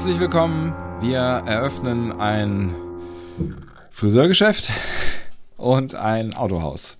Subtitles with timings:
[0.00, 0.72] Herzlich willkommen.
[1.02, 2.74] Wir eröffnen ein
[3.90, 4.72] Friseurgeschäft
[5.58, 6.96] und ein Autohaus.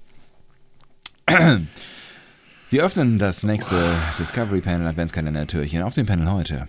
[2.68, 6.68] Wir öffnen das nächste Discovery Panel Adventskalender Türchen auf dem Panel heute.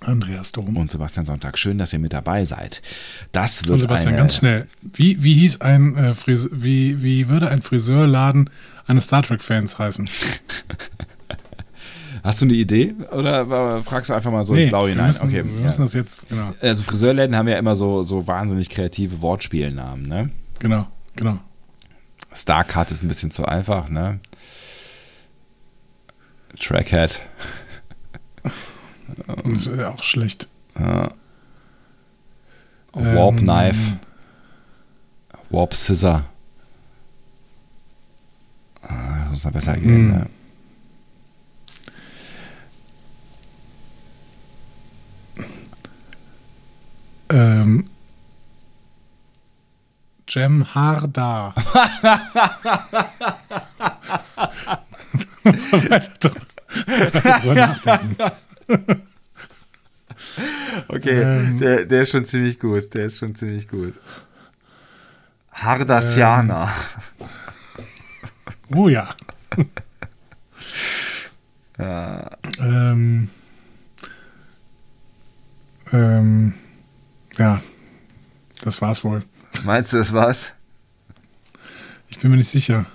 [0.00, 0.74] Andreas Dom.
[0.74, 1.58] Und Sebastian Sonntag.
[1.58, 2.80] Schön, dass ihr mit dabei seid.
[3.32, 4.66] Das wird Und Sebastian, eine, ganz schnell.
[4.80, 8.48] Wie, wie hieß ein äh, Frise wie, wie würde ein Friseurladen
[8.86, 10.08] eines Star Trek-Fans heißen?
[12.26, 12.92] Hast du eine Idee?
[13.12, 15.06] Oder fragst du einfach mal so ins Blaue hinein?
[15.06, 15.44] müssen, okay.
[15.44, 15.64] wir ja.
[15.64, 16.50] müssen das jetzt, genau.
[16.60, 20.30] Also Friseurläden haben ja immer so, so wahnsinnig kreative Wortspielnamen, ne?
[20.58, 21.38] Genau, genau.
[22.34, 24.18] Starcut ist ein bisschen zu einfach, ne?
[26.60, 27.20] Trackhead.
[29.44, 30.48] Und, äh, auch schlecht.
[30.76, 31.08] Ja.
[32.92, 33.98] Warp Ähm, Knife.
[35.50, 36.24] Warp Scissor.
[38.82, 40.08] Ah, Das muss noch besser gehen, Hm.
[40.08, 40.26] ne?
[47.30, 47.84] Ähm,
[50.28, 51.54] Jem Harda.
[55.44, 58.16] Weiter drüber, nachdenken.
[60.88, 61.58] Okay, Ähm.
[61.58, 62.92] der, der ist schon ziemlich gut.
[62.94, 63.98] Der ist schon ziemlich gut.
[65.52, 66.72] Hardasiana.
[68.74, 69.08] Oh ja.
[71.78, 72.30] Ja.
[72.58, 73.28] Ähm,
[75.92, 76.54] ähm,
[77.38, 77.60] ja,
[78.62, 79.22] das war's wohl.
[79.64, 80.52] Meinst du, das war's?
[82.08, 82.86] Ich bin mir nicht sicher.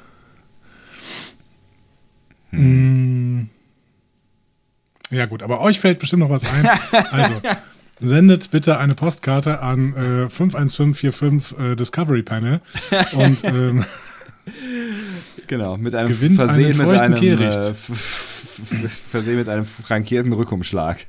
[2.52, 3.44] Mm.
[5.10, 6.70] Ja, gut, aber euch fällt bestimmt noch was ein.
[7.12, 7.42] Also,
[8.00, 12.62] sendet bitte eine Postkarte an äh, 51545 äh, Discovery Panel
[13.14, 13.86] und ähm,
[15.48, 17.58] Genau, mit einem Gewinnt versehen mit feuchten einem Kehricht.
[17.58, 21.06] äh, versehen mit einem frankierten Rückumschlag.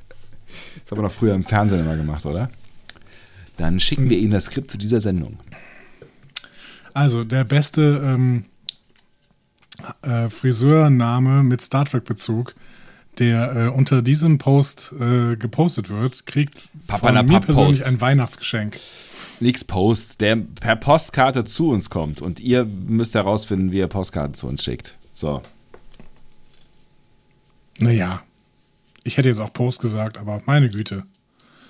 [0.83, 2.49] Das haben wir doch früher im Fernsehen immer gemacht, oder?
[3.57, 5.39] Dann schicken wir Ihnen das Skript zu dieser Sendung.
[6.93, 8.45] also der beste ähm,
[10.01, 12.55] äh, Friseurname mit Star Trek-Bezug,
[13.19, 16.55] der äh, unter diesem Post äh, gepostet wird, kriegt
[16.87, 17.83] von mir persönlich Post.
[17.83, 18.79] ein Weihnachtsgeschenk.
[19.39, 24.35] Nix Post, der per Postkarte zu uns kommt und ihr müsst herausfinden, wie ihr Postkarten
[24.35, 24.95] zu uns schickt.
[25.13, 25.41] So.
[27.79, 28.23] Naja,
[29.03, 31.03] ich hätte jetzt auch Post gesagt, aber meine Güte.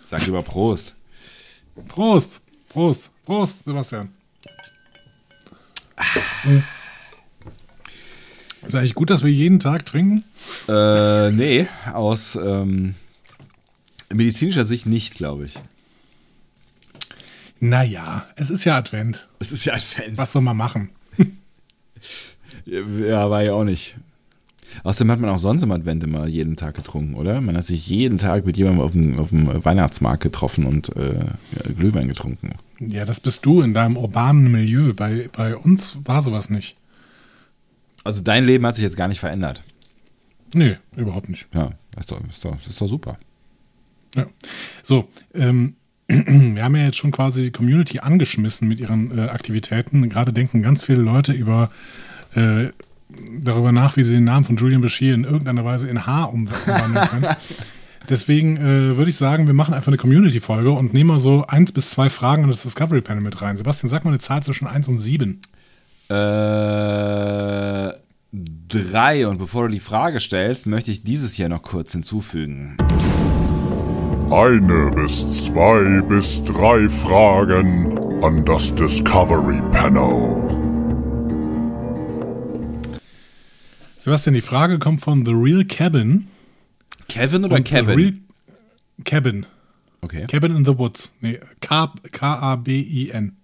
[0.03, 0.95] Sag lieber Prost.
[1.87, 4.09] Prost, Prost, Prost, Sebastian.
[8.65, 10.23] Ist eigentlich gut, dass wir jeden Tag trinken?
[10.67, 12.95] Äh, nee, aus ähm,
[14.13, 15.55] medizinischer Sicht nicht, glaube ich.
[17.59, 19.27] Naja, es ist ja Advent.
[19.39, 20.17] Es ist ja Fan.
[20.17, 20.89] Was soll man machen?
[22.65, 23.95] Ja, war ja auch nicht.
[24.83, 27.41] Außerdem hat man auch sonst im Advent immer jeden Tag getrunken, oder?
[27.41, 31.25] Man hat sich jeden Tag mit jemandem auf dem, auf dem Weihnachtsmarkt getroffen und äh,
[31.77, 32.55] Glühwein getrunken.
[32.79, 34.93] Ja, das bist du in deinem urbanen Milieu.
[34.93, 36.77] Bei, bei uns war sowas nicht.
[38.03, 39.61] Also dein Leben hat sich jetzt gar nicht verändert.
[40.53, 41.47] Nee, überhaupt nicht.
[41.53, 43.17] Ja, das ist doch, ist doch, ist doch super.
[44.15, 44.25] Ja.
[44.83, 45.75] So, ähm,
[46.07, 50.07] wir haben ja jetzt schon quasi die Community angeschmissen mit ihren äh, Aktivitäten.
[50.09, 51.71] Gerade denken ganz viele Leute über
[52.35, 52.67] äh,
[53.41, 56.47] darüber nach, wie sie den Namen von Julian Bashir in irgendeiner Weise in H um-
[56.47, 57.35] umwandeln können.
[58.09, 61.71] Deswegen äh, würde ich sagen, wir machen einfach eine Community-Folge und nehmen mal so eins
[61.71, 63.55] bis zwei Fragen in das Discovery Panel mit rein.
[63.55, 65.39] Sebastian, sag mal eine Zahl zwischen 1 und 7.
[66.09, 67.93] Äh,
[68.33, 69.27] drei.
[69.27, 72.77] Und bevor du die Frage stellst, möchte ich dieses hier noch kurz hinzufügen.
[74.29, 80.52] Eine bis zwei bis drei Fragen an das Discovery Panel.
[84.03, 86.27] Sebastian, die Frage kommt von The Real Cabin.
[87.07, 87.95] Kevin oder Kevin?
[87.97, 88.13] Real
[89.05, 89.45] Cabin.
[90.01, 90.25] Okay.
[90.27, 91.13] Cabin in the Woods.
[91.21, 93.37] Nee, K-A-B-I-N.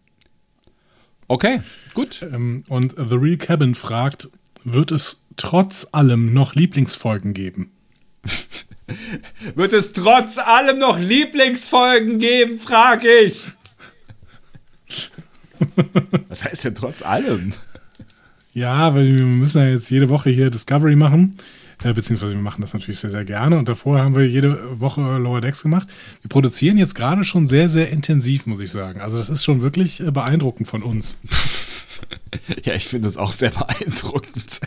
[1.30, 1.62] Okay,
[1.94, 2.24] gut.
[2.24, 4.28] Ähm, und The Real Cabin fragt,
[4.66, 7.72] wird es trotz allem noch Lieblingsfolgen geben?
[9.56, 13.48] Wird es trotz allem noch Lieblingsfolgen geben, frage ich.
[16.28, 17.54] Was heißt denn trotz allem?
[18.54, 21.36] Ja, weil wir müssen ja jetzt jede Woche hier Discovery machen.
[21.84, 23.58] Äh, beziehungsweise wir machen das natürlich sehr, sehr gerne.
[23.58, 25.88] Und davor haben wir jede Woche Lower Decks gemacht.
[26.22, 29.00] Wir produzieren jetzt gerade schon sehr, sehr intensiv, muss ich sagen.
[29.00, 31.18] Also das ist schon wirklich äh, beeindruckend von uns.
[32.64, 34.62] Ja, ich finde das auch sehr beeindruckend.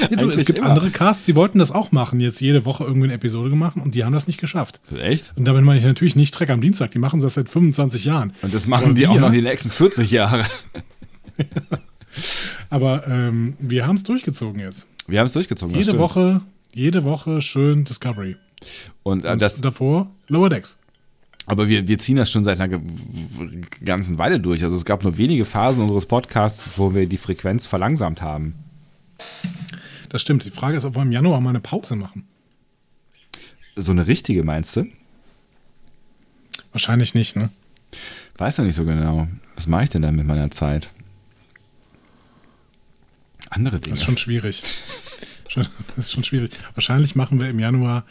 [0.00, 0.70] Ja, du, es gibt immer.
[0.70, 3.94] andere Casts, die wollten das auch machen, jetzt jede Woche irgendwie eine Episode gemacht und
[3.94, 4.80] die haben das nicht geschafft.
[4.94, 5.32] Echt?
[5.36, 8.32] Und damit meine ich natürlich nicht Treck am Dienstag, die machen das seit 25 Jahren.
[8.42, 10.44] Und das machen Aber die auch noch die nächsten 40 Jahre.
[12.70, 14.86] Aber ähm, wir haben es durchgezogen jetzt.
[15.06, 15.74] Wir haben es durchgezogen.
[15.76, 15.98] Jede.
[15.98, 16.40] Woche,
[16.74, 18.36] jede Woche schön Discovery.
[19.02, 20.78] Und, äh, Und das, davor Lower Decks.
[21.46, 22.80] aber wir, wir ziehen das schon seit einer
[23.84, 24.64] ganzen Weile durch.
[24.64, 28.54] Also es gab nur wenige Phasen unseres Podcasts, wo wir die Frequenz verlangsamt haben.
[30.08, 30.44] Das stimmt.
[30.44, 32.26] Die Frage ist, ob wir im Januar mal eine Pause machen.
[33.76, 34.86] So eine richtige, meinst du?
[36.72, 37.50] Wahrscheinlich nicht, ne?
[38.38, 39.28] Weiß noch nicht so genau.
[39.54, 40.90] Was mache ich denn dann mit meiner Zeit?
[43.56, 43.92] Andere Dinge.
[43.92, 44.62] Das ist schon schwierig.
[45.54, 46.50] Das ist schon schwierig.
[46.74, 48.04] Wahrscheinlich machen wir im Januar.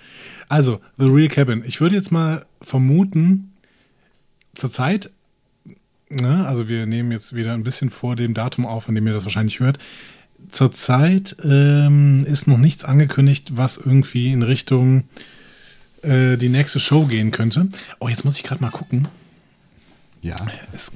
[0.49, 1.63] Also, The Real Cabin.
[1.67, 3.53] Ich würde jetzt mal vermuten,
[4.55, 5.11] zurzeit,
[6.09, 9.13] ne, also wir nehmen jetzt wieder ein bisschen vor dem Datum auf, an dem ihr
[9.13, 9.77] das wahrscheinlich hört.
[10.49, 15.03] Zurzeit ähm, ist noch nichts angekündigt, was irgendwie in Richtung
[16.01, 17.67] äh, die nächste Show gehen könnte.
[17.99, 19.07] Oh, jetzt muss ich gerade mal gucken.
[20.23, 20.35] ja.
[20.71, 20.93] Es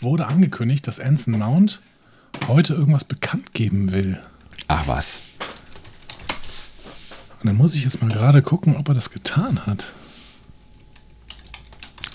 [0.00, 1.82] wurde angekündigt, dass Anson Mount
[2.48, 4.20] heute irgendwas bekannt geben will.
[4.68, 5.20] Ach was.
[7.40, 9.92] Und dann muss ich jetzt mal gerade gucken, ob er das getan hat.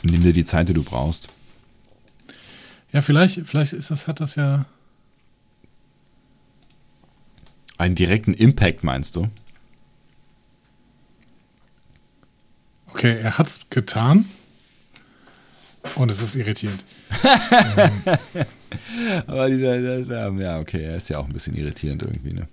[0.04, 1.30] Nimm dir die Zeit, die du brauchst.
[2.92, 4.66] Ja, vielleicht, vielleicht ist das, hat das ja.
[7.78, 9.30] Einen direkten Impact, meinst du?
[12.88, 14.30] Okay, er hat es getan.
[15.96, 16.84] Und es ist irritierend.
[19.28, 22.48] Aber dieser, dieser, ja, okay, er ist ja auch ein bisschen irritierend irgendwie, ne?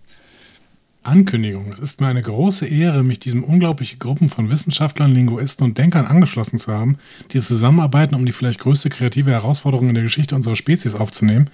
[1.05, 1.73] Ankündigung.
[1.73, 6.07] Es ist mir eine große Ehre, mich diesem unglaublichen Gruppen von Wissenschaftlern, Linguisten und Denkern
[6.07, 6.99] angeschlossen zu haben,
[7.33, 11.51] die zusammenarbeiten, um die vielleicht größte kreative Herausforderung in der Geschichte unserer Spezies aufzunehmen.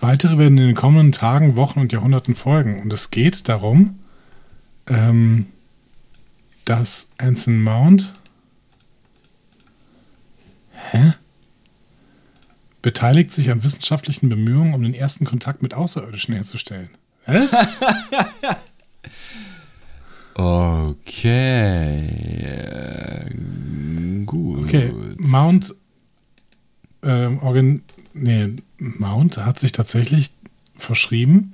[0.00, 2.80] Weitere werden in den kommenden Tagen, Wochen und Jahrhunderten folgen.
[2.80, 3.98] Und es geht darum,
[4.86, 5.46] ähm,
[6.64, 8.12] dass Anson Mount
[10.90, 11.12] Hä?
[12.82, 16.90] beteiligt sich an wissenschaftlichen Bemühungen, um den ersten Kontakt mit Außerirdischen herzustellen.
[17.24, 17.46] Hä?
[20.32, 22.06] Okay.
[24.24, 24.64] Gut.
[24.64, 25.74] Okay, Mount,
[27.02, 27.82] ähm, Organ,
[28.14, 30.30] nee, Mount hat sich tatsächlich
[30.76, 31.52] verschrieben.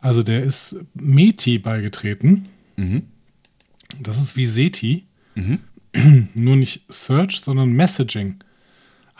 [0.00, 2.44] Also der ist Meti beigetreten.
[2.76, 3.02] Mhm.
[4.00, 5.04] Das ist wie SETI.
[5.34, 5.58] Mhm.
[6.34, 8.36] Nur nicht Search, sondern Messaging.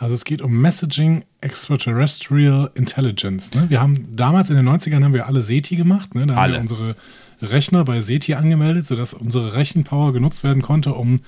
[0.03, 3.53] Also es geht um Messaging Extraterrestrial Intelligence.
[3.53, 3.69] Ne?
[3.69, 6.13] Wir haben damals in den 90ern haben wir alle SETI gemacht.
[6.13, 6.27] Ne?
[6.27, 6.53] Da haben Alle.
[6.55, 6.95] wir unsere
[7.41, 11.21] Rechner bei SETI angemeldet, sodass unsere Rechenpower genutzt werden konnte, um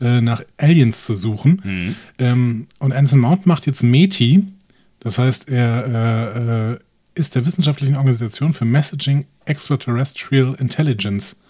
[0.00, 1.60] äh, nach Aliens zu suchen.
[2.18, 4.44] Ähm, und Anson Mount macht jetzt METI.
[5.00, 6.78] Das heißt, er äh, äh,
[7.14, 11.42] ist der wissenschaftlichen Organisation für Messaging Extraterrestrial Intelligence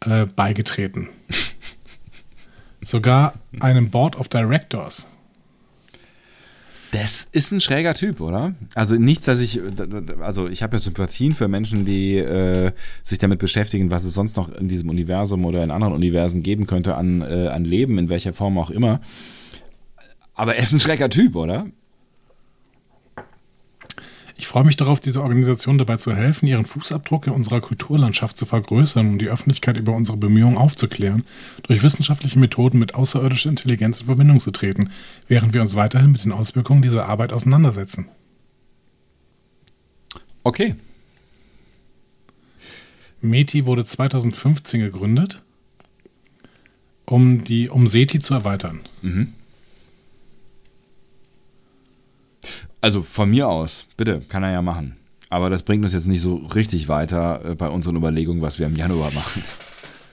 [0.00, 1.08] äh, beigetreten.
[2.82, 5.06] Sogar einem Board of Directors.
[6.92, 8.54] Das ist ein schräger Typ, oder?
[8.74, 9.62] Also nichts, dass ich,
[10.20, 12.72] also ich habe ja Sympathien für Menschen, die äh,
[13.02, 16.66] sich damit beschäftigen, was es sonst noch in diesem Universum oder in anderen Universen geben
[16.66, 19.00] könnte an, äh, an Leben, in welcher Form auch immer.
[20.34, 21.66] Aber er ist ein schräger Typ, oder?
[24.42, 28.44] Ich freue mich darauf, dieser Organisation dabei zu helfen, ihren Fußabdruck in unserer Kulturlandschaft zu
[28.44, 31.22] vergrößern und die Öffentlichkeit über unsere Bemühungen aufzuklären,
[31.62, 34.90] durch wissenschaftliche Methoden mit außerirdischer Intelligenz in Verbindung zu treten,
[35.28, 38.08] während wir uns weiterhin mit den Auswirkungen dieser Arbeit auseinandersetzen.
[40.42, 40.74] Okay.
[43.20, 45.40] METI wurde 2015 gegründet,
[47.04, 48.80] um, die, um SETI zu erweitern.
[52.82, 54.96] Also von mir aus, bitte, kann er ja machen.
[55.30, 58.66] Aber das bringt uns jetzt nicht so richtig weiter äh, bei unseren Überlegungen, was wir
[58.66, 59.42] im Januar machen.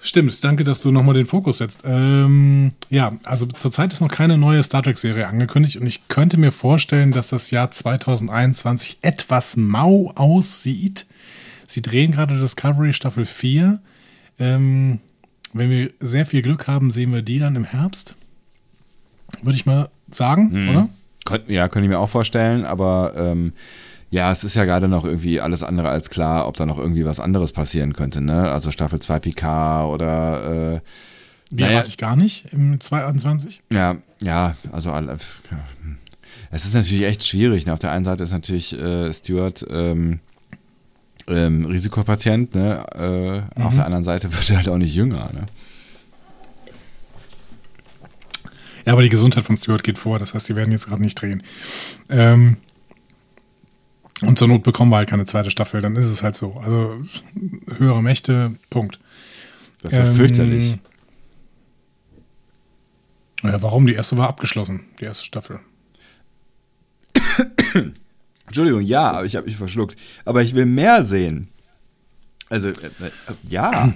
[0.02, 1.82] Stimmt, danke, dass du nochmal den Fokus setzt.
[1.84, 6.54] Ähm, ja, also zurzeit ist noch keine neue Star Trek-Serie angekündigt und ich könnte mir
[6.54, 11.06] vorstellen, dass das Jahr 2021 etwas mau aussieht.
[11.66, 13.82] Sie drehen gerade Discovery Staffel 4.
[14.40, 15.00] Ähm,
[15.54, 18.16] wenn wir sehr viel Glück haben, sehen wir die dann im Herbst.
[19.42, 20.90] Würde ich mal sagen, oder?
[21.30, 23.54] Könnt, ja, könnte ich mir auch vorstellen, aber ähm,
[24.12, 27.06] ja, es ist ja gerade noch irgendwie alles andere als klar, ob da noch irgendwie
[27.06, 28.50] was anderes passieren könnte, ne?
[28.52, 30.80] Also Staffel 2 PK oder äh,
[31.52, 31.72] Die Naja.
[31.74, 33.62] erwarte ich gar nicht im 2021.
[33.72, 34.92] Ja, ja, also.
[36.52, 37.66] Es ist natürlich echt schwierig.
[37.66, 37.74] Ne?
[37.74, 40.20] Auf der einen Seite ist natürlich äh, Stuart ähm,
[41.28, 42.84] ähm, Risikopatient, ne?
[43.58, 45.30] Äh, auf der anderen Seite wird er halt auch nicht jünger.
[45.34, 45.46] Ne?
[48.90, 51.14] Ja, aber die Gesundheit von Stuart geht vor, das heißt, die werden jetzt gerade nicht
[51.14, 51.44] drehen.
[52.10, 52.58] Ähm,
[54.22, 56.56] und zur Not bekommen wir halt keine zweite Staffel, dann ist es halt so.
[56.56, 57.00] Also
[57.78, 59.00] höhere Mächte, Punkt.
[59.84, 60.80] Das wäre Ähm, fürchterlich.
[63.44, 63.86] Ja, warum?
[63.86, 65.60] Die erste war abgeschlossen, die erste Staffel.
[68.48, 70.00] Entschuldigung, ja, aber ich habe mich verschluckt.
[70.26, 71.50] Aber ich will mehr sehen.
[72.50, 73.12] Also, äh, äh,
[73.48, 73.94] ja.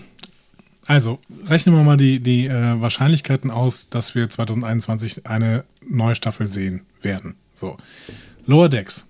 [0.87, 6.47] Also, rechnen wir mal die, die äh, Wahrscheinlichkeiten aus, dass wir 2021 eine neue Staffel
[6.47, 7.35] sehen werden.
[7.53, 7.77] So.
[8.45, 9.07] Lower Decks.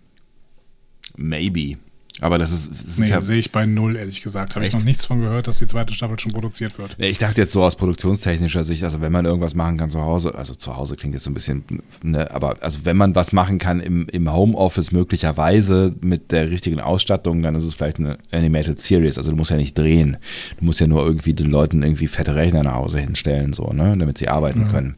[1.16, 1.78] Maybe.
[2.22, 3.22] Aber das ist, das Nee, ja.
[3.22, 4.56] sehe ich bei null, ehrlich gesagt.
[4.56, 6.96] Habe ich noch nichts von gehört, dass die zweite Staffel schon produziert wird.
[7.00, 10.02] Ja, Ich dachte jetzt so aus produktionstechnischer Sicht, also wenn man irgendwas machen kann zu
[10.02, 11.64] Hause, also zu Hause klingt jetzt so ein bisschen,
[12.04, 16.80] ne, aber also wenn man was machen kann im, im Homeoffice möglicherweise mit der richtigen
[16.80, 19.18] Ausstattung, dann ist es vielleicht eine Animated Series.
[19.18, 20.18] Also du musst ja nicht drehen.
[20.60, 23.96] Du musst ja nur irgendwie den Leuten irgendwie fette Rechner nach Hause hinstellen, so, ne,
[23.98, 24.96] damit sie arbeiten können.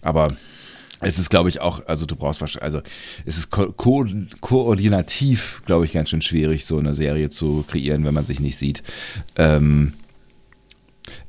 [0.00, 0.36] Aber
[1.02, 2.80] es ist, glaube ich, auch, also du brauchst wahrscheinlich, also
[3.26, 4.06] es ist ko ko
[4.40, 8.56] koordinativ, glaube ich, ganz schön schwierig, so eine Serie zu kreieren, wenn man sich nicht
[8.56, 8.82] sieht.
[9.36, 9.94] Ähm,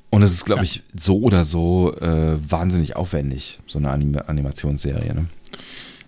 [0.10, 0.64] und es ist, glaube Ja.
[0.66, 5.14] ich, so oder so äh, wahnsinnig aufwendig, so eine Anim Animationsserie.
[5.16, 5.26] Ne?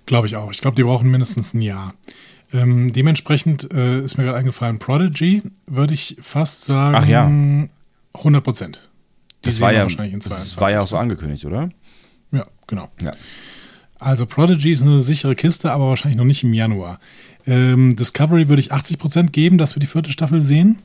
[0.06, 0.52] Glaube ich auch.
[0.52, 1.96] Ich glaube, die brauchen mindestens ein Jahr.
[2.54, 7.26] Ähm, dementsprechend äh, ist mir gerade eingefallen, Prodigy würde ich fast sagen Ach ja.
[8.14, 8.90] 100 Prozent.
[9.42, 11.70] Das, war ja, das war ja auch so angekündigt, oder?
[12.32, 12.90] Ja, genau.
[13.02, 13.14] Ja.
[13.98, 17.00] Also Prodigy ist eine sichere Kiste, aber wahrscheinlich noch nicht im Januar.
[17.48, 20.80] Ähm, Discovery würde ich 80% geben, dass wir die vierte Staffel sehen.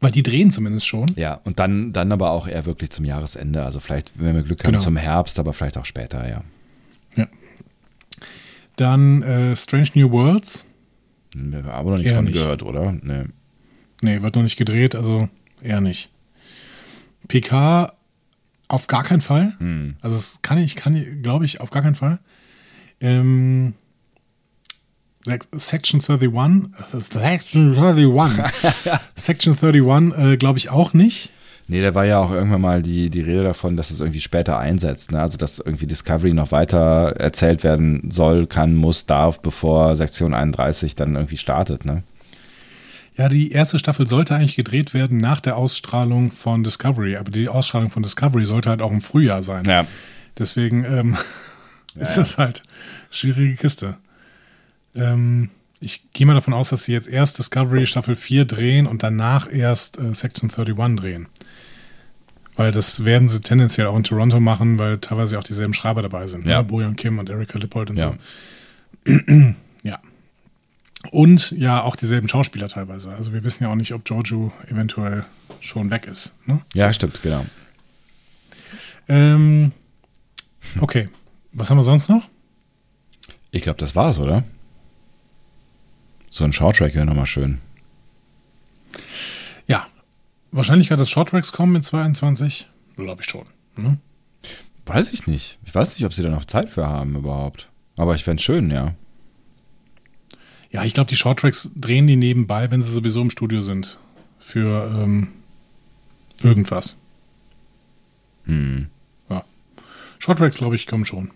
[0.00, 1.06] Weil die drehen zumindest schon.
[1.16, 3.64] Ja, und dann, dann aber auch eher wirklich zum Jahresende.
[3.64, 4.82] Also vielleicht, wenn wir Glück haben, Genau.
[4.84, 6.42] zum Herbst, aber vielleicht auch später, ja.
[7.16, 7.26] Ja.
[8.76, 10.66] Dann äh, Strange New Worlds.
[11.34, 12.34] Hm, aber noch nichts Eher von nicht.
[12.34, 12.92] gehört, oder?
[13.02, 13.24] Nee.
[14.02, 15.28] Nee, wird noch nicht gedreht, also
[15.62, 16.10] eher nicht.
[17.26, 17.92] PK
[18.68, 19.54] auf gar keinen Fall.
[19.58, 19.96] Hm.
[20.00, 22.18] Also das kann ich, kann ich, glaube ich, auf gar keinen Fall.
[23.00, 23.74] Ähm,
[25.52, 28.44] Section 31, äh, Section 31,
[29.16, 31.32] Section 31, äh, glaube ich auch nicht.
[31.70, 34.58] Nee, da war ja auch irgendwann mal die, die Rede davon, dass es irgendwie später
[34.58, 35.12] einsetzt.
[35.12, 35.20] Ne?
[35.20, 40.96] Also, dass irgendwie Discovery noch weiter erzählt werden soll, kann, muss, darf, bevor Sektion 31
[40.96, 41.84] dann irgendwie startet.
[41.84, 42.04] Ne?
[43.18, 47.48] Ja, die erste Staffel sollte eigentlich gedreht werden nach der Ausstrahlung von Discovery, aber die
[47.48, 49.64] Ausstrahlung von Discovery sollte halt auch im Frühjahr sein.
[49.64, 49.86] Ja.
[50.38, 51.16] Deswegen ähm,
[51.96, 52.22] ist ja.
[52.22, 52.62] das halt
[53.10, 53.96] schwierige Kiste.
[54.94, 59.02] Ähm, ich gehe mal davon aus, dass sie jetzt erst Discovery Staffel 4 drehen und
[59.02, 61.26] danach erst äh, Section 31 drehen.
[62.54, 66.28] Weil das werden sie tendenziell auch in Toronto machen, weil teilweise auch dieselben Schreiber dabei
[66.28, 66.46] sind.
[66.46, 66.58] Ja.
[66.58, 66.64] Ne?
[66.64, 68.14] Bojan Kim und Erika Lippold und Ja.
[69.04, 69.12] so.
[69.82, 69.98] ja.
[71.12, 73.10] Und ja, auch dieselben Schauspieler teilweise.
[73.10, 75.24] Also wir wissen ja auch nicht, ob Giorgio eventuell
[75.60, 76.34] schon weg ist.
[76.46, 76.60] Ne?
[76.74, 77.46] ja, stimmt, genau.
[79.08, 79.72] Ähm,
[80.80, 81.08] okay.
[81.52, 82.28] Was haben wir sonst noch?
[83.50, 84.44] Ich glaube, das war's, oder?
[86.30, 87.58] So ein Shorttrack wäre nochmal schön.
[89.66, 89.86] Ja.
[90.50, 92.68] Wahrscheinlichkeit, dass Shorttracks kommen in 22?
[92.96, 93.46] Glaube ich schon.
[93.76, 93.98] Ne?
[94.84, 95.58] Weiß ich nicht.
[95.64, 97.68] Ich weiß nicht, ob sie da noch Zeit für haben überhaupt.
[97.96, 98.94] Aber ich fände schön, ja.
[100.70, 103.98] Ja, ich glaube, die Shorttracks drehen die nebenbei, wenn sie sowieso im Studio sind.
[104.38, 105.28] Für ähm,
[106.42, 106.96] irgendwas.
[108.44, 108.88] Hm.
[109.28, 109.44] Ja.
[110.18, 111.30] Shorttracks, glaube ich, kommen schon.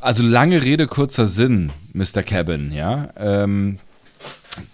[0.00, 2.22] Also lange Rede, kurzer Sinn, Mr.
[2.22, 3.10] Cabin, ja.
[3.16, 3.78] Ähm,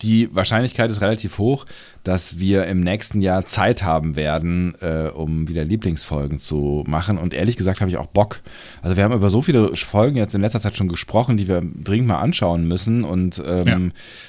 [0.02, 1.64] die Wahrscheinlichkeit ist relativ hoch,
[2.04, 7.18] dass wir im nächsten Jahr Zeit haben werden, äh, um wieder Lieblingsfolgen zu machen.
[7.18, 8.40] Und ehrlich gesagt habe ich auch Bock.
[8.82, 11.62] Also wir haben über so viele Folgen jetzt in letzter Zeit schon gesprochen, die wir
[11.62, 13.04] dringend mal anschauen müssen.
[13.04, 13.78] Und ähm, Ja.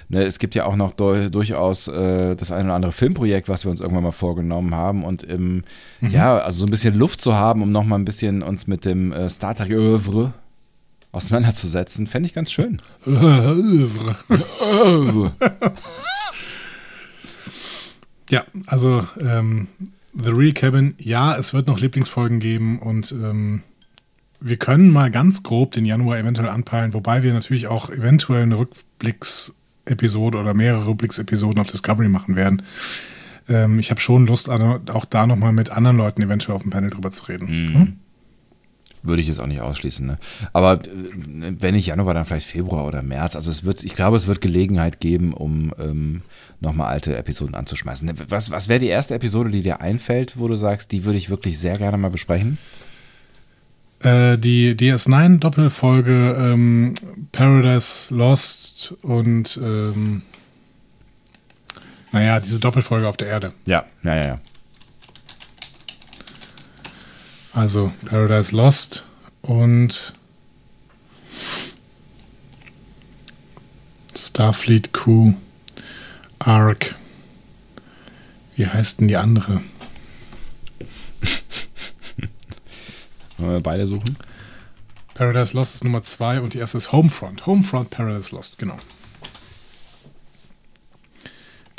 [0.09, 3.63] ne, es gibt ja auch noch du durchaus äh, das eine oder andere Filmprojekt, was
[3.65, 5.03] wir uns irgendwann mal vorgenommen haben.
[5.03, 5.63] Und im,
[6.01, 9.13] ja, also so ein bisschen Luft zu haben, um nochmal ein bisschen uns mit dem
[9.13, 10.33] äh, Star Trek Oeuvre
[11.11, 12.81] auseinanderzusetzen, fände ich ganz schön.
[18.29, 19.67] Ja, also ähm,
[20.13, 23.61] The Real Cabin, ja, es wird noch Lieblingsfolgen geben und ähm,
[24.39, 28.57] wir können mal ganz grob den Januar eventuell anpeilen, wobei wir natürlich auch eventuell eine
[28.57, 32.61] Rückblicksepisode oder mehrere Rückblicksepisoden auf Discovery machen werden.
[33.49, 36.89] Ähm, ich habe schon Lust, auch da nochmal mit anderen Leuten eventuell auf dem Panel
[36.89, 37.47] drüber zu reden.
[37.47, 37.99] Hm?
[39.03, 40.05] Würde ich jetzt auch nicht ausschließen.
[40.05, 40.17] Ne?
[40.53, 40.79] Aber äh,
[41.59, 43.35] wenn nicht Januar, dann vielleicht Februar oder März.
[43.35, 46.21] Also es wird, ich glaube, es wird Gelegenheit geben, um ähm,
[46.59, 48.07] nochmal alte Episoden anzuschmeißen.
[48.07, 51.17] Ne, Was, was wäre die erste Episode, die dir einfällt, wo du sagst, die würde
[51.17, 52.57] ich wirklich sehr gerne mal besprechen?
[54.03, 56.95] Äh, die DS9-Doppelfolge ähm,
[57.31, 60.23] Paradise Lost und ähm,
[62.11, 63.53] naja, diese Doppelfolge auf der Erde.
[63.65, 64.39] Ja, ja, ja, ja.
[67.53, 69.03] Also Paradise Lost
[69.41, 70.13] und
[74.15, 75.33] Starfleet Crew
[76.39, 76.95] Arc.
[78.55, 79.61] Wie heißt denn die andere?
[83.37, 84.17] Wollen wir beide suchen?
[85.13, 87.45] Paradise Lost ist Nummer zwei und die erste ist Homefront.
[87.45, 88.79] Homefront Paradise Lost, genau.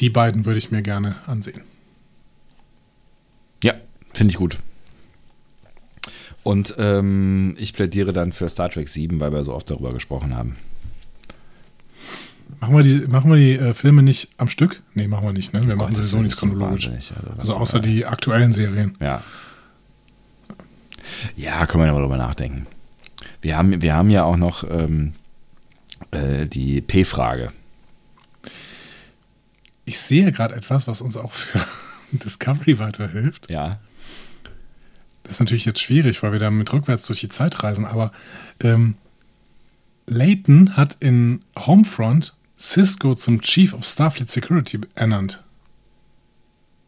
[0.00, 1.62] Die beiden würde ich mir gerne ansehen.
[3.64, 3.72] Ja,
[4.12, 4.58] finde ich gut.
[6.42, 10.37] Und ähm, ich plädiere dann für Star Trek 7, weil wir so oft darüber gesprochen
[10.37, 10.56] haben.
[12.61, 14.82] Machen wir die, machen wir die äh, Filme nicht am Stück?
[14.94, 15.61] Nee, machen wir nicht, ne?
[15.66, 16.88] Wir machen Gott, das sowieso nichts chronologisch.
[16.88, 18.96] also Also so- außer die aktuellen Serien.
[19.00, 19.22] Ja.
[21.37, 22.66] Ja, können wir ja mal drüber nachdenken.
[23.40, 25.14] Wir haben, wir haben ja auch noch ähm,
[26.12, 27.52] äh, die P-Frage.
[29.84, 31.61] Ich sehe gerade etwas, was uns auch für
[32.12, 33.50] Discovery weiterhilft.
[33.50, 33.78] Ja.
[35.32, 38.12] Ist natürlich jetzt schwierig, weil wir damit rückwärts durch die Zeit reisen, aber
[38.60, 38.96] ähm,
[40.06, 45.42] Layton hat in Homefront Cisco zum Chief of Starfleet Security ernannt.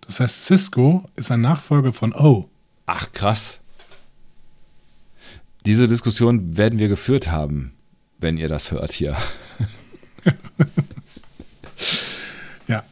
[0.02, 2.50] Das heißt, Cisco ist ein Nachfolger von O.
[2.84, 3.60] Ach, krass.
[5.64, 7.72] Diese Diskussion werden wir geführt haben,
[8.18, 9.16] wenn ihr das hört hier.
[12.66, 12.82] Ja.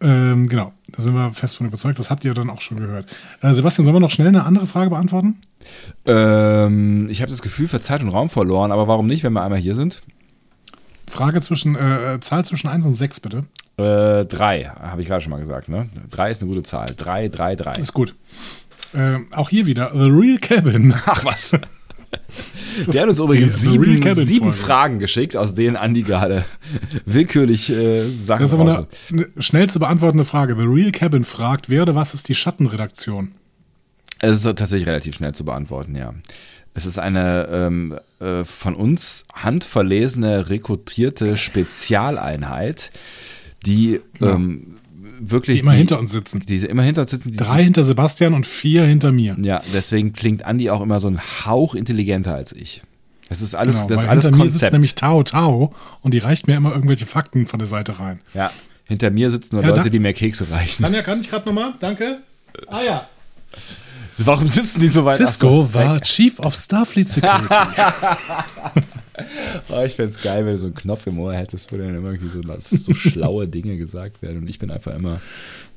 [0.00, 1.98] Ähm, genau, da sind wir fest von überzeugt.
[1.98, 3.06] Das habt ihr dann auch schon gehört.
[3.42, 5.40] Äh, Sebastian, sollen wir noch schnell eine andere Frage beantworten?
[6.06, 9.42] Ähm, ich habe das Gefühl für Zeit und Raum verloren, aber warum nicht, wenn wir
[9.42, 10.02] einmal hier sind?
[11.08, 13.44] Frage zwischen, äh, äh, Zahl zwischen 1 und 6, bitte.
[13.76, 15.88] Äh, drei, habe ich gerade schon mal gesagt, ne?
[16.10, 16.86] Drei ist eine gute Zahl.
[16.96, 17.76] Drei, drei, drei.
[17.76, 18.14] Ist gut.
[18.94, 20.94] Ähm, auch hier wieder The Real Cabin.
[21.06, 21.52] Ach was.
[22.92, 24.52] Der hat uns übrigens sieben, sieben.
[24.52, 26.44] Fragen geschickt, aus denen Andi gerade
[27.04, 30.56] willkürlich äh, Sachen Das ist aber eine, eine schnell zu beantwortende Frage.
[30.56, 33.32] The Real Cabin fragt, wer oder was ist die Schattenredaktion?
[34.18, 36.14] Es ist tatsächlich relativ schnell zu beantworten, ja.
[36.74, 42.92] Es ist eine ähm, äh, von uns handverlesene, rekrutierte Spezialeinheit,
[43.66, 44.79] die ähm,
[45.20, 45.58] wirklich.
[45.58, 46.40] Die immer hinter uns sitzen.
[46.48, 47.30] Diese immer hinter uns sitzen.
[47.30, 49.36] Die, Drei hinter Sebastian und vier hinter mir.
[49.42, 52.82] Ja, deswegen klingt Andi auch immer so ein Hauch intelligenter als ich.
[53.28, 54.72] Das ist alles, Genau, das ist alles hinter mir sitzt Konzept.
[54.72, 58.20] nämlich Tao Tao und die reicht mir immer irgendwelche Fakten von der Seite rein.
[58.34, 58.50] ja,
[58.84, 60.82] hinter mir sitzen nur Ja, Leute, da- die mir Kekse reichen.
[60.82, 61.74] Tanja, kann ich gerade nochmal?
[61.78, 62.18] Danke.
[62.66, 63.08] Ah ja.
[64.18, 65.16] Warum sitzen die so weit?
[65.18, 66.00] Cisco so, war.
[66.00, 67.46] Chief of Starfleet Security.
[69.68, 71.94] Oh, ich fände es geil, wenn du so einen Knopf im Ohr hättest, wo dann
[71.94, 74.38] immer irgendwie so, so schlaue Dinge gesagt werden.
[74.38, 75.20] Und ich bin einfach immer,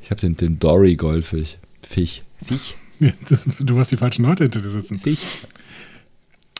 [0.01, 1.59] ich habe den, den Dory-Golfig.
[1.87, 2.23] Fisch.
[2.43, 2.75] Fisch.
[2.99, 4.99] Ja, das, du hast die falschen Leute hinter dir sitzen.
[4.99, 5.19] Fisch.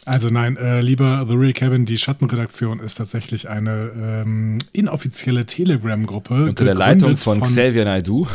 [0.05, 6.49] Also nein, äh, lieber The Real Cabin, die Schattenredaktion ist tatsächlich eine ähm, inoffizielle Telegram-Gruppe.
[6.49, 8.27] Unter der Leitung von, Xavier Naidoo.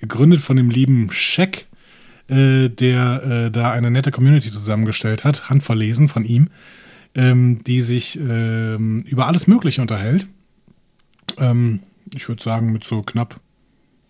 [0.00, 1.66] gegründet von dem lieben Scheck,
[2.30, 6.48] äh, der äh, da eine nette Community zusammengestellt hat, handverlesen von ihm,
[7.14, 10.26] ähm, die sich ähm, über alles Mögliche unterhält.
[11.38, 11.80] Ähm,
[12.14, 13.40] ich würde sagen, mit so knapp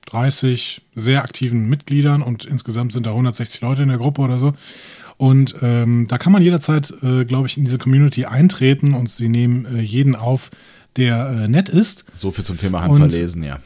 [0.07, 4.53] 30 sehr aktiven Mitgliedern und insgesamt sind da 160 Leute in der Gruppe oder so.
[5.17, 9.29] Und ähm, da kann man jederzeit, äh, glaube ich, in diese Community eintreten und sie
[9.29, 10.51] nehmen äh, jeden auf,
[10.97, 12.07] der äh, nett ist.
[12.15, 13.61] So viel zum Thema Handverlesen, ja.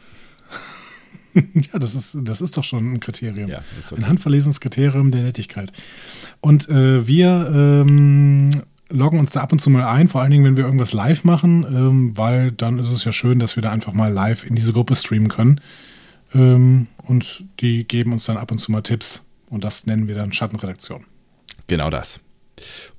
[1.73, 3.49] Ja, das ist, das ist doch schon ein Kriterium.
[3.49, 3.95] Ja, okay.
[3.95, 5.71] Ein handverlesenes Kriterium der Nettigkeit.
[6.41, 8.49] Und äh, wir ähm,
[8.89, 11.23] loggen uns da ab und zu mal ein, vor allen Dingen, wenn wir irgendwas live
[11.23, 14.55] machen, ähm, weil dann ist es ja schön, dass wir da einfach mal live in
[14.55, 15.59] diese Gruppe streamen können.
[16.33, 19.25] Ähm, und die geben uns dann ab und zu mal Tipps.
[19.49, 21.05] Und das nennen wir dann Schattenredaktion.
[21.67, 22.19] Genau das.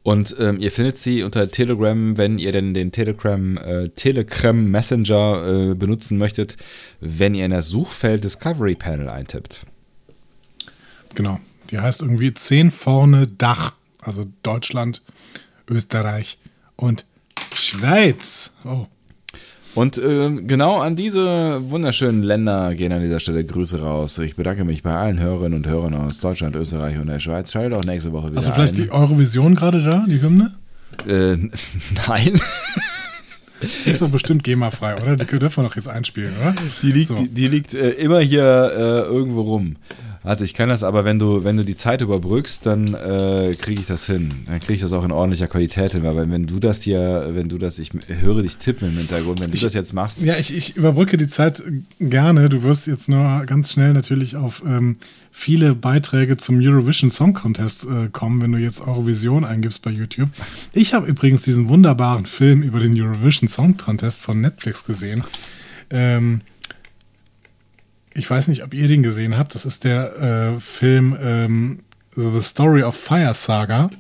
[0.03, 5.71] Und ähm, ihr findet sie unter Telegram, wenn ihr denn den Telegram, äh, Telegram Messenger
[5.71, 6.57] äh, benutzen möchtet,
[7.01, 9.67] wenn ihr in das Suchfeld Discovery Panel eintippt.
[11.15, 11.41] Genau.
[11.71, 13.73] Die heißt irgendwie 10 vorne Dach.
[14.01, 15.03] Also Deutschland,
[15.69, 16.39] Österreich
[16.77, 17.05] und
[17.55, 18.53] Schweiz.
[18.65, 18.87] Oh.
[19.77, 24.17] Und ähm, genau an diese wunderschönen Länder gehen an dieser Stelle Grüße raus.
[24.19, 27.53] Ich bedanke mich bei allen Hörerinnen und Hörern aus Deutschland, Österreich und der Schweiz.
[27.53, 28.85] Schaltet auch nächste Woche wieder Hast du vielleicht ein.
[28.85, 30.55] die Eurovision gerade da, die Hymne?
[31.07, 31.37] Äh,
[32.09, 32.41] nein.
[33.85, 35.17] Die ist doch bestimmt GEMA-frei, oder?
[35.17, 36.55] Die dürfen wir doch jetzt einspielen, oder?
[36.83, 37.15] Die liegt, So.
[37.17, 39.77] die, die liegt äh, immer hier äh, irgendwo rum.
[40.27, 43.81] Warte, ich kann das aber, wenn du, wenn du die Zeit überbrückst, dann äh, kriege
[43.81, 44.35] ich das hin.
[44.47, 46.03] Dann kriege ich das auch in ordentlicher Qualität hin.
[46.03, 49.53] Weil wenn du das hier, wenn du das, ich höre dich tippen im Hintergrund, wenn
[49.53, 50.21] du das jetzt machst.
[50.23, 51.63] Ja, ich, ich überbrücke die Zeit
[52.01, 52.49] gerne.
[52.49, 54.97] Du wirst jetzt nur ganz schnell natürlich auf ähm,
[55.31, 60.31] viele Beiträge zum Eurovision Song Contest äh, kommen, wenn du jetzt Eurovision eingibst bei YouTube.
[60.73, 65.23] Ich habe übrigens diesen wunderbaren Film über den Eurovision Song Contest von Netflix gesehen.
[65.89, 66.41] Ähm,
[68.17, 69.55] ich weiß nicht, ob ihr den gesehen habt.
[69.55, 71.79] Das ist der äh, Film ähm,
[72.13, 73.91] The Story of Fire Saga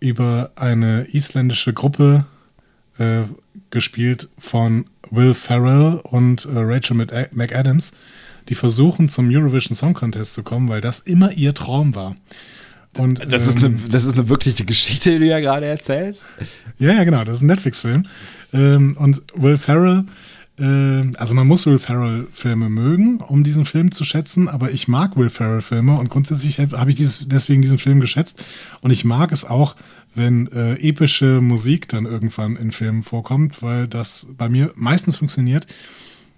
[0.00, 2.26] über eine isländische Gruppe,
[2.98, 3.22] äh,
[3.70, 7.92] gespielt von Will Ferrell und äh, Rachel Mc- McAdams,
[8.48, 12.16] die versuchen zum Eurovision Song Contest zu kommen, weil das immer ihr Traum war.
[12.98, 16.24] Und, Das ist, ähm, eine, das ist eine wirkliche Geschichte, die du ja gerade erzählst.
[16.78, 18.02] Ja, ja, genau, das ist ein Netflix-Film.
[18.52, 20.04] Ähm, und Will Ferrell
[20.58, 25.30] also man muss Will Ferrell-Filme mögen, um diesen Film zu schätzen, aber ich mag Will
[25.30, 28.44] Ferrell-Filme und grundsätzlich habe ich dieses, deswegen diesen Film geschätzt.
[28.82, 29.76] Und ich mag es auch,
[30.14, 35.66] wenn äh, epische Musik dann irgendwann in Filmen vorkommt, weil das bei mir meistens funktioniert.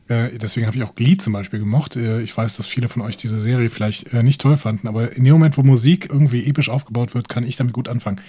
[0.08, 1.96] Äh, deswegen habe ich auch Glee zum Beispiel gemocht.
[1.96, 5.12] Äh, ich weiß, dass viele von euch diese Serie vielleicht äh, nicht toll fanden, aber
[5.12, 8.20] in dem Moment, wo Musik irgendwie episch aufgebaut wird, kann ich damit gut anfangen.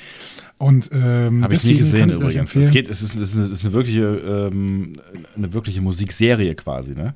[0.57, 2.55] Und ähm, habe ich nie gesehen übrigens.
[2.55, 4.93] Es geht, es ist, es ist, eine, es ist eine wirkliche, ähm,
[5.35, 7.13] eine wirkliche Musikserie quasi, ne?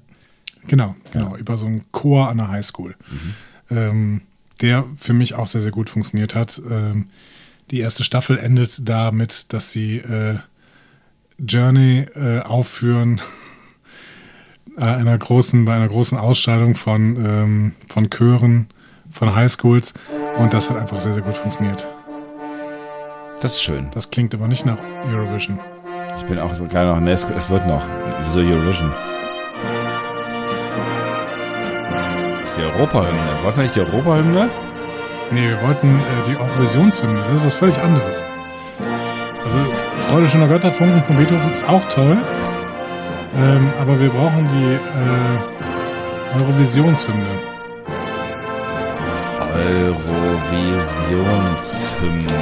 [0.68, 1.40] Genau, genau ja.
[1.40, 3.78] über so einen Chor an der Highschool, mhm.
[3.78, 4.22] ähm,
[4.60, 6.62] der für mich auch sehr sehr gut funktioniert hat.
[6.70, 7.08] Ähm,
[7.72, 10.40] die erste Staffel endet damit, dass sie äh,
[11.38, 13.22] Journey äh, aufführen
[14.78, 18.68] einer großen, bei einer großen Ausstellung von, ähm, von Chören,
[19.12, 19.94] von Highschools
[20.38, 21.88] und das hat einfach sehr, sehr gut funktioniert.
[23.42, 23.90] Das ist schön.
[23.94, 24.78] Das klingt aber nicht nach
[25.08, 25.60] Eurovision.
[26.18, 27.84] Ich bin auch so gerade noch, ne, es, es wird noch.
[28.24, 28.92] Wieso Eurovision?
[32.42, 33.44] Das ist die Europahymne.
[33.44, 34.50] Wollten wir nicht die Europahymne?
[35.32, 37.22] Nee, wir wollten äh, die Eurovisionshymne.
[37.22, 38.24] Das ist was völlig anderes.
[39.46, 39.60] Also,
[40.10, 42.18] Freude schöner Götterfunken von Beethoven ist auch toll.
[43.38, 47.30] Ähm, aber wir brauchen die äh, Eurovisionshymne.
[49.56, 52.40] Eurovisionshymne.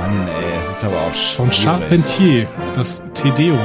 [0.00, 1.36] Mann, ey, es ist aber auch schwierig.
[1.36, 3.58] Von Charpentier, das Tedeum.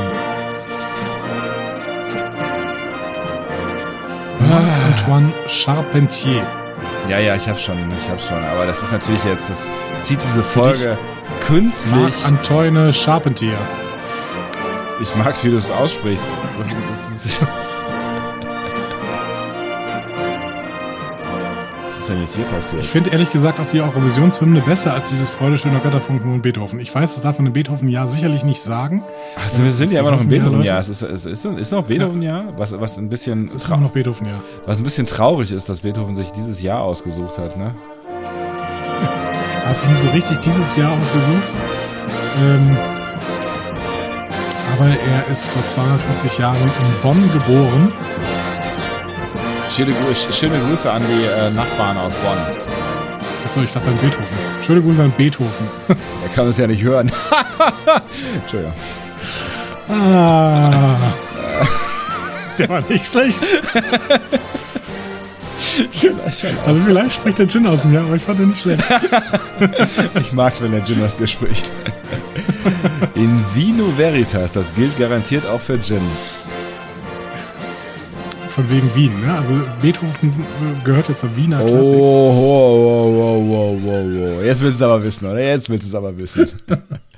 [4.92, 6.44] Antoine Charpentier.
[7.08, 8.44] Ja, ja, ich hab schon, ich hab schon.
[8.44, 9.70] Aber das ist natürlich jetzt, das
[10.02, 10.98] zieht diese Folge
[11.40, 11.96] künstlich.
[11.96, 13.58] Marc Antoine Charpentier.
[15.02, 16.28] Ich mag's, wie du es aussprichst.
[16.58, 16.78] Das, das,
[17.24, 17.42] das,
[21.88, 22.84] Was ist denn jetzt hier passiert?
[22.84, 26.80] Ich finde ehrlich gesagt auch die Eurovisionshymne besser als dieses Freude schöner Götterfunken und Beethoven.
[26.80, 29.04] Ich weiß, das darf man in Beethoven ja sicherlich nicht sagen.
[29.36, 30.78] Also wir sind ja immer noch im Beethoven-Jahr.
[30.80, 33.48] Es ist, es ist, ist noch Beethoven-Jahr, was, was ein bisschen.
[33.48, 34.42] Es ist immer noch Beethoven-Jahr.
[34.68, 37.74] Was ein bisschen traurig ist, dass Beethoven sich dieses Jahr ausgesucht hat, ne?
[39.66, 41.52] Hat sich nicht so richtig dieses Jahr ausgesucht.
[42.44, 42.78] Ähm,
[44.82, 47.94] aber er ist vor 250 Jahren in Bonn geboren.
[49.70, 49.94] Schöne,
[50.32, 52.38] schöne Grüße an die äh, Nachbarn aus Bonn.
[53.46, 54.26] Achso, ich dachte an Beethoven.
[54.66, 55.68] Schöne Grüße an Beethoven.
[55.88, 57.12] er kann es ja nicht hören.
[58.42, 58.74] Entschuldigung.
[59.88, 60.98] Ah.
[62.58, 63.40] Der war nicht schlecht.
[66.66, 68.84] also vielleicht spricht der Gin aus mir, aber ich fand den nicht schlecht.
[70.20, 71.72] ich mag's, wenn der Gin aus dir spricht.
[73.16, 76.02] In Vino Veritas, das gilt garantiert auch für Gin.
[78.50, 79.34] Von wegen Wien, ne?
[79.34, 80.46] Also Beethoven
[80.84, 81.96] gehört ja zur Wiener Klassik.
[81.96, 84.44] Oh, oh, oh, oh, oh, oh, oh.
[84.44, 85.40] Jetzt willst du es aber wissen, oder?
[85.40, 86.50] Jetzt willst du es aber wissen.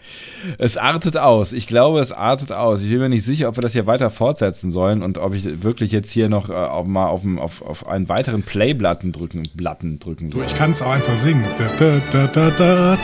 [0.57, 1.53] es artet aus.
[1.53, 2.81] Ich glaube, es artet aus.
[2.81, 5.63] Ich bin mir nicht sicher, ob wir das hier weiter fortsetzen sollen und ob ich
[5.63, 9.99] wirklich jetzt hier noch äh, auch mal auf, auf, auf einen weiteren Playblatten drücken, Blatten
[9.99, 10.43] drücken soll.
[10.45, 11.45] ich kann es auch einfach singen.
[11.57, 12.97] Da, da,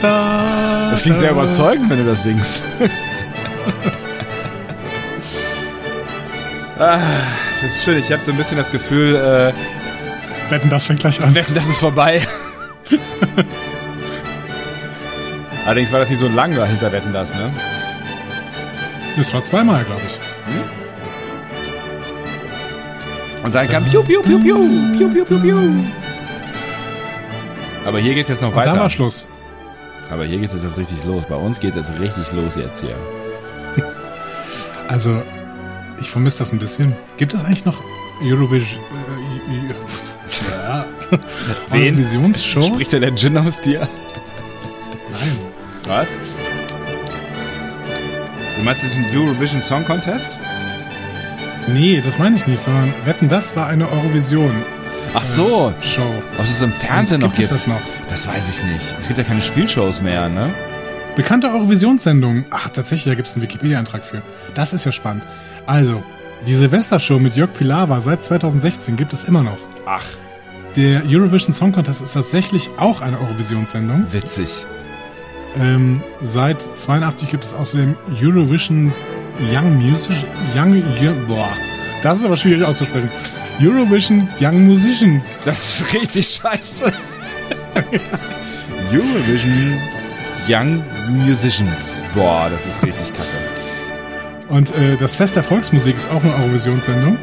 [0.00, 2.62] da, das klingt sehr überzeugend, wenn du das singst.
[6.78, 6.98] ah,
[7.62, 7.98] das ist schön.
[7.98, 9.16] Ich habe so ein bisschen das Gefühl.
[9.16, 9.52] Äh,
[10.50, 11.34] Wetten, das fängt gleich an.
[11.34, 12.22] Wetten, das ist vorbei.
[15.66, 17.52] Allerdings war das nicht so lang dahinter Wetten das, ne?
[19.16, 20.14] Das war zweimal, glaube ich.
[20.14, 20.62] Hm?
[23.44, 24.56] Und dann kam Piu, Piu, Piu, Piu,
[24.96, 25.84] Piu, Piu, Piu, Piu.
[27.84, 28.72] Aber hier geht's jetzt noch Und weiter.
[28.72, 29.26] Da war Schluss.
[30.08, 31.24] Aber hier geht es jetzt richtig los.
[31.28, 32.94] Bei uns geht es jetzt richtig los jetzt hier.
[34.88, 35.20] Also,
[36.00, 36.94] ich vermisse das ein bisschen.
[37.16, 37.82] Gibt es eigentlich noch
[38.22, 38.80] Eurovision?
[39.50, 39.72] Äh,
[40.62, 40.86] ja.
[41.72, 42.68] Eurovisionsshows?
[42.68, 43.88] Spricht der Gin aus dir?
[45.96, 46.10] Was?
[48.58, 50.36] Du meinst diesen Eurovision Song Contest?
[51.68, 54.52] Nee, das meine ich nicht, sondern Wetten, das war eine Eurovision.
[55.14, 55.72] Ach so.
[55.80, 56.22] Äh, Show.
[56.36, 57.50] Was es im Fernsehen noch gibt.
[57.50, 57.80] das noch?
[58.10, 58.94] Das weiß ich nicht.
[58.98, 60.52] Es gibt ja keine Spielshows mehr, ne?
[61.16, 62.44] Bekannte Eurovisionssendungen.
[62.50, 64.20] Ach, tatsächlich, da gibt es einen Wikipedia-Eintrag für.
[64.54, 65.24] Das ist ja spannend.
[65.64, 66.04] Also,
[66.46, 69.58] die Silvestershow mit Jörg Pilawa seit 2016 gibt es immer noch.
[69.86, 70.04] Ach.
[70.76, 74.04] Der Eurovision Song Contest ist tatsächlich auch eine Eurovisionssendung.
[74.12, 74.66] Witzig.
[75.58, 78.92] Ähm, seit 82 gibt es außerdem Eurovision
[79.52, 80.16] Young Music.
[80.54, 81.50] Young, Young, boah,
[82.02, 83.08] das ist aber schwierig auszusprechen.
[83.60, 85.38] Eurovision Young Musicians.
[85.44, 86.92] Das ist richtig scheiße.
[88.92, 89.80] Eurovision
[90.48, 92.02] Young Musicians.
[92.14, 93.28] Boah, das ist richtig kacke.
[94.48, 97.18] Und äh, das Fest der Volksmusik ist auch eine Eurovisionssendung.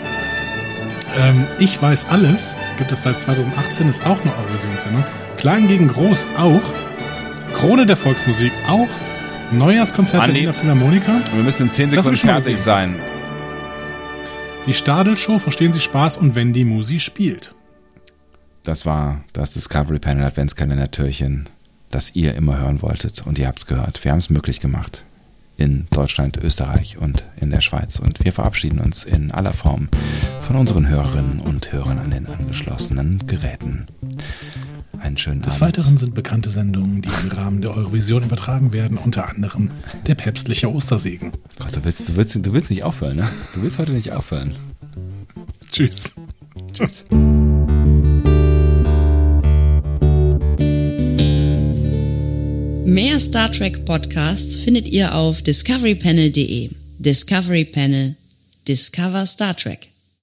[1.15, 5.03] Ähm, ich weiß alles, gibt es seit 2018, ist auch eine Eurovisionssendung.
[5.37, 6.61] Klein gegen Groß auch.
[7.53, 8.89] Krone der Volksmusik auch.
[9.51, 11.21] Neujahrskonzert in der Philharmoniker.
[11.33, 12.95] Wir müssen in 10 Sekunden fertig sein.
[14.65, 17.53] Die Stadelshow verstehen Sie Spaß und wenn die Musi spielt.
[18.63, 21.49] Das war das Discovery Panel Adventskalender-Türchen,
[21.89, 24.03] das ihr immer hören wolltet und ihr habt es gehört.
[24.03, 25.03] Wir haben es möglich gemacht.
[25.55, 27.99] In Deutschland, Österreich und in der Schweiz.
[27.99, 29.89] Und wir verabschieden uns in aller Form
[30.41, 33.87] von unseren Hörerinnen und Hörern an den angeschlossenen Geräten.
[35.03, 35.77] Einen schönen Des Abend.
[35.77, 39.69] Weiteren sind bekannte Sendungen, die im Rahmen der Eurovision übertragen werden, unter anderem
[40.07, 41.33] der päpstliche Ostersegen.
[41.59, 43.29] Gott, du willst, du, willst, du willst nicht aufhören, ne?
[43.53, 44.55] Du willst heute nicht aufhören.
[45.71, 46.13] Tschüss.
[46.71, 47.05] Tschüss.
[52.85, 56.69] Mehr Star Trek Podcasts findet ihr auf discoverypanel.de.
[56.99, 58.15] Discovery Panel.
[58.67, 59.92] Discover Star Trek.